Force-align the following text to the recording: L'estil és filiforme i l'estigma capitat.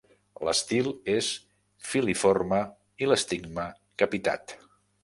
L'estil 0.47 0.87
és 1.17 1.29
filiforme 1.91 2.63
i 3.05 3.13
l'estigma 3.13 3.71
capitat. 4.05 4.61